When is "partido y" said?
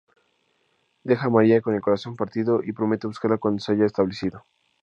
2.15-2.71